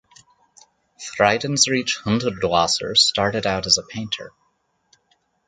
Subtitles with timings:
[0.99, 4.31] Friedensreich Hundertwasser started out as a painter.